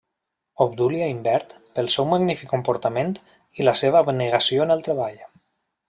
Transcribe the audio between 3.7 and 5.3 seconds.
la seva abnegació en el treball.